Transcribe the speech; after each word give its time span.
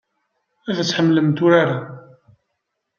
Ad 0.69 0.77
tḥemmlemt 0.81 1.39
urar-a. 1.45 1.79